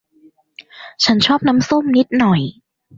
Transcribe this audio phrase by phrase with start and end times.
[1.03, 2.41] ฉันชอบน้ำส้มนิดหน่อย